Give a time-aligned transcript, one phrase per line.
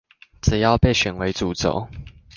[0.41, 1.87] 只要被選為主軸